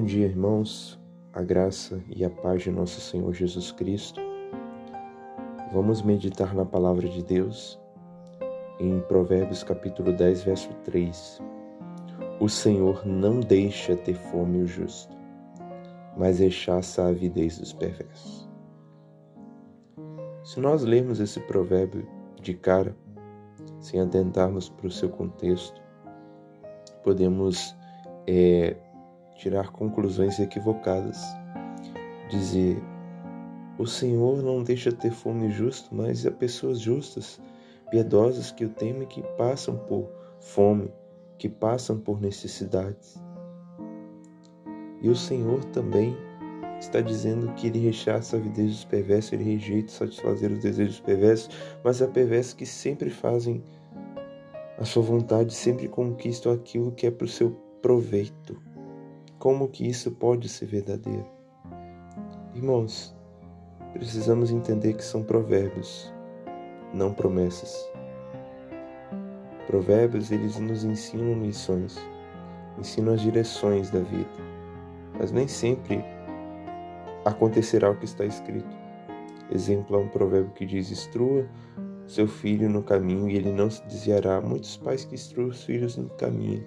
[0.00, 0.98] Bom dia, irmãos.
[1.30, 4.18] A graça e a paz de nosso Senhor Jesus Cristo.
[5.74, 7.78] Vamos meditar na palavra de Deus
[8.78, 11.42] em Provérbios capítulo 10, verso 3.
[12.40, 15.14] O Senhor não deixa ter fome o justo,
[16.16, 18.48] mas rechaça a avidez dos perversos.
[20.42, 22.08] Se nós lermos esse provérbio
[22.40, 22.96] de cara,
[23.78, 25.78] sem atentarmos para o seu contexto,
[27.04, 27.76] podemos
[28.26, 28.78] é,
[29.40, 31.18] tirar conclusões equivocadas.
[32.28, 32.76] Dizer:
[33.78, 37.40] o Senhor não deixa ter fome justo, mas há pessoas justas,
[37.90, 40.08] piedosas que o temem que passam por
[40.38, 40.92] fome,
[41.38, 43.18] que passam por necessidades.
[45.00, 46.14] E o Senhor também
[46.78, 51.50] está dizendo que ele rechaça a avidez dos perversos, ele rejeita satisfazer os desejos perversos,
[51.82, 53.62] mas há perversos que sempre fazem
[54.78, 57.50] a sua vontade, sempre conquistam aquilo que é para o seu
[57.82, 58.69] proveito.
[59.40, 61.24] Como que isso pode ser verdadeiro?
[62.54, 63.16] Irmãos,
[63.94, 66.12] precisamos entender que são provérbios,
[66.92, 67.90] não promessas.
[69.66, 71.98] Provérbios, eles nos ensinam lições,
[72.78, 74.28] ensinam as direções da vida,
[75.18, 76.04] mas nem sempre
[77.24, 78.76] acontecerá o que está escrito.
[79.50, 81.48] Exemplo, há um provérbio que diz: Instrua
[82.06, 84.38] seu filho no caminho e ele não se desviará.
[84.38, 86.62] Muitos pais que instruem os filhos no caminho,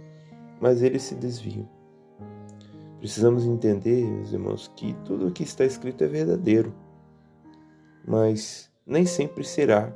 [0.59, 1.69] mas eles se desviam.
[3.03, 6.73] Precisamos entender, meus irmãos, que tudo o que está escrito é verdadeiro,
[8.07, 9.93] mas nem sempre será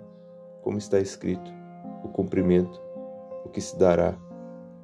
[0.61, 1.49] como está escrito
[2.03, 2.81] o cumprimento,
[3.45, 4.13] o que se dará,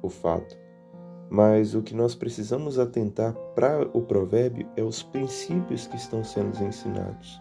[0.00, 0.56] o fato.
[1.28, 6.64] Mas o que nós precisamos atentar para o provérbio é os princípios que estão sendo
[6.64, 7.38] ensinados.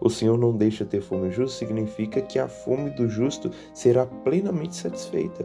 [0.00, 4.76] O Senhor não deixa ter fome justo significa que a fome do justo será plenamente
[4.76, 5.44] satisfeita.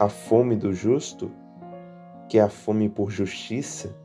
[0.00, 1.30] A fome do justo
[2.28, 3.96] que é a fome por justiça,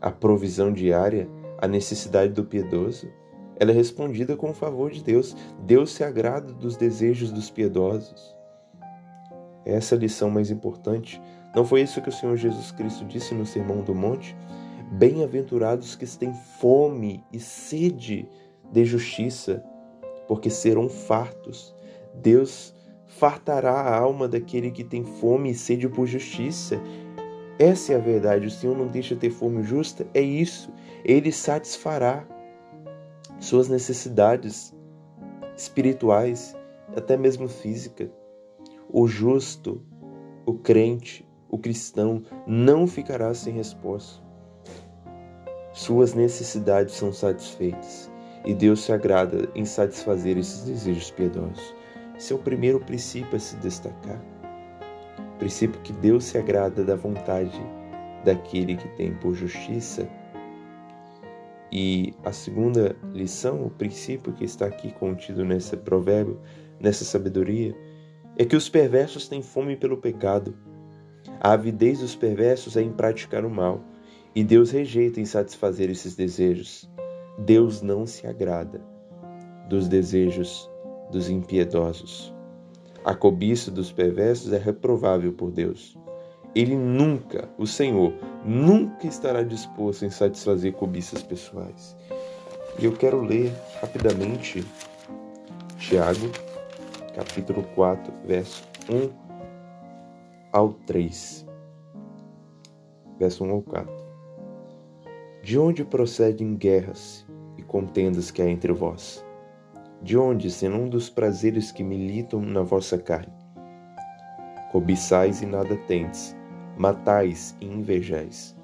[0.00, 1.28] a provisão diária,
[1.58, 3.08] a necessidade do piedoso,
[3.56, 5.36] ela é respondida com o favor de Deus.
[5.60, 8.34] Deus se agrada dos desejos dos piedosos.
[9.64, 11.22] Essa é a lição mais importante.
[11.54, 14.36] Não foi isso que o Senhor Jesus Cristo disse no Sermão do Monte?
[14.90, 18.28] Bem-aventurados que têm fome e sede
[18.72, 19.62] de justiça,
[20.26, 21.74] porque serão fartos.
[22.14, 22.74] Deus
[23.06, 26.80] fartará a alma daquele que tem fome e sede por justiça,
[27.58, 28.46] essa é a verdade.
[28.46, 30.06] O Senhor não deixa ter fome justa.
[30.14, 30.72] É isso.
[31.04, 32.26] Ele satisfará
[33.40, 34.74] suas necessidades
[35.56, 36.56] espirituais,
[36.96, 38.10] até mesmo física.
[38.88, 39.82] O justo,
[40.46, 44.22] o crente, o cristão não ficará sem resposta.
[45.72, 48.10] Suas necessidades são satisfeitas
[48.44, 51.74] e Deus se agrada em satisfazer esses desejos piedosos.
[52.16, 54.22] Esse é o primeiro princípio a se destacar
[55.42, 57.60] princípio que Deus se agrada da vontade
[58.24, 60.08] daquele que tem por justiça.
[61.72, 66.40] E a segunda lição, o princípio que está aqui contido nesse provérbio,
[66.78, 67.74] nessa sabedoria,
[68.38, 70.56] é que os perversos têm fome pelo pecado.
[71.40, 73.80] A avidez dos perversos é em praticar o mal,
[74.36, 76.88] e Deus rejeita em satisfazer esses desejos.
[77.36, 78.80] Deus não se agrada
[79.68, 80.70] dos desejos
[81.10, 82.32] dos impiedosos.
[83.04, 85.98] A cobiça dos perversos é reprovável por Deus.
[86.54, 88.12] Ele nunca, o Senhor,
[88.44, 91.96] nunca estará disposto em satisfazer cobiças pessoais.
[92.78, 94.64] E eu quero ler rapidamente
[95.78, 96.30] Tiago,
[97.12, 99.10] capítulo 4, verso 1
[100.52, 101.44] ao 3.
[103.18, 103.92] Verso 1 ao 4.
[105.42, 107.26] De onde procedem guerras
[107.58, 109.24] e contendas que há entre vós?
[110.02, 113.32] De onde, senão dos prazeres que militam na vossa carne?
[114.72, 116.36] Cobiçais e nada tendes,
[116.76, 118.56] matais e invejais,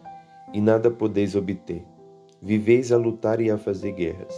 [0.52, 1.86] e nada podeis obter.
[2.42, 4.34] Viveis a lutar e a fazer guerras.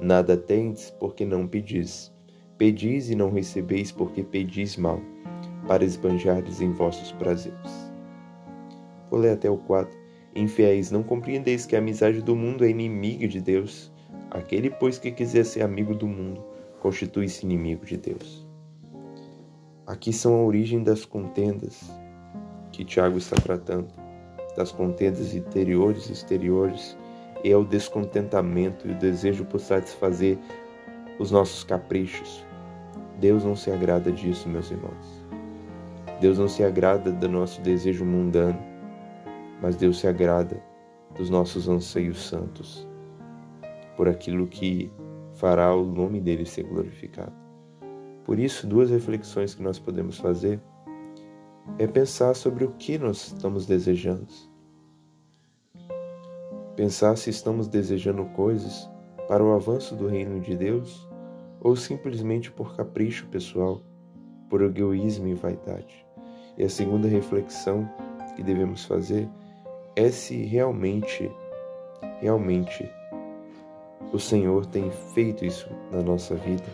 [0.00, 2.12] Nada tendes, porque não pedis.
[2.58, 5.00] Pedis e não recebeis, porque pedis mal,
[5.68, 7.92] para esbanjardes em vossos prazeres.
[9.08, 9.96] Vou ler até o 4.
[10.34, 13.92] Infiéis, não compreendeis que a amizade do mundo é inimiga de Deus?
[14.30, 16.44] Aquele, pois, que quiser ser amigo do mundo,
[16.80, 18.46] constitui-se inimigo de Deus.
[19.84, 21.90] Aqui são a origem das contendas
[22.70, 23.88] que Tiago está tratando,
[24.56, 26.96] das contendas interiores e exteriores,
[27.42, 30.38] e é o descontentamento e o desejo por satisfazer
[31.18, 32.46] os nossos caprichos.
[33.18, 35.26] Deus não se agrada disso, meus irmãos.
[36.20, 38.58] Deus não se agrada do nosso desejo mundano,
[39.60, 40.62] mas Deus se agrada
[41.16, 42.88] dos nossos anseios santos
[43.96, 44.90] por aquilo que
[45.34, 47.32] fará o nome dele ser glorificado.
[48.24, 50.60] Por isso, duas reflexões que nós podemos fazer
[51.78, 54.28] é pensar sobre o que nós estamos desejando.
[56.76, 58.88] Pensar se estamos desejando coisas
[59.28, 61.08] para o avanço do reino de Deus
[61.60, 63.82] ou simplesmente por capricho pessoal,
[64.48, 66.06] por egoísmo e vaidade.
[66.56, 67.88] E a segunda reflexão
[68.34, 69.28] que devemos fazer
[69.96, 71.30] é se realmente,
[72.20, 72.88] realmente
[74.12, 76.64] o Senhor tem feito isso na nossa vida.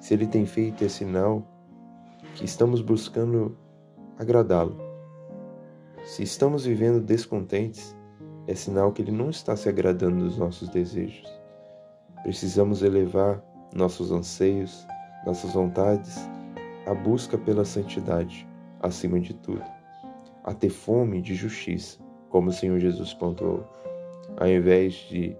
[0.00, 1.42] Se Ele tem feito, é sinal
[2.34, 3.56] que estamos buscando
[4.18, 4.76] agradá-lo.
[6.04, 7.96] Se estamos vivendo descontentes,
[8.46, 11.28] é sinal que Ele não está se agradando dos nossos desejos.
[12.22, 13.42] Precisamos elevar
[13.72, 14.86] nossos anseios,
[15.24, 16.18] nossas vontades,
[16.86, 18.48] à busca pela santidade,
[18.80, 19.64] acima de tudo,
[20.42, 21.98] a ter fome de justiça,
[22.28, 23.64] como o Senhor Jesus pontuou,
[24.36, 25.36] ao invés de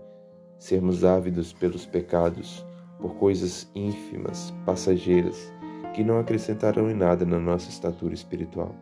[0.60, 2.64] sermos ávidos pelos pecados,
[3.00, 5.50] por coisas ínfimas, passageiras,
[5.94, 8.74] que não acrescentarão em nada na nossa estatura espiritual.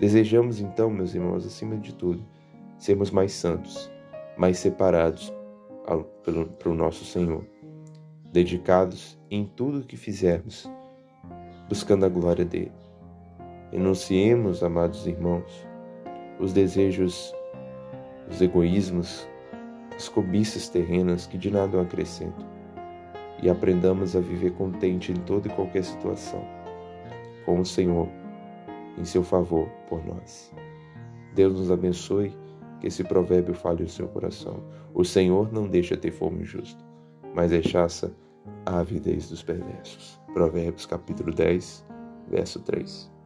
[0.00, 2.22] Desejamos então, meus irmãos, acima de tudo,
[2.78, 3.90] sermos mais santos,
[4.36, 5.32] mais separados
[5.84, 7.46] para o nosso Senhor,
[8.32, 10.68] dedicados em tudo o que fizermos,
[11.68, 12.72] buscando a glória dele.
[13.72, 15.66] Enunciemos, amados irmãos,
[16.40, 17.32] os desejos,
[18.28, 19.28] os egoísmos,
[19.98, 22.46] as cobiças terrenas que de nada acrescentam,
[23.42, 26.40] e aprendamos a viver contente em toda e qualquer situação,
[27.44, 28.08] com o Senhor
[28.96, 30.52] em seu favor por nós.
[31.34, 32.32] Deus nos abençoe,
[32.80, 34.62] que esse provérbio fale o seu coração.
[34.94, 36.84] O Senhor não deixa ter fome justo,
[37.34, 38.14] mas rechaça
[38.64, 40.20] a avidez dos perversos.
[40.32, 41.84] Provérbios capítulo 10,
[42.28, 43.17] verso 3.